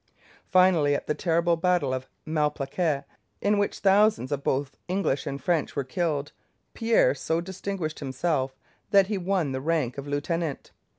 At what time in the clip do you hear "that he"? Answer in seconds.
8.89-9.17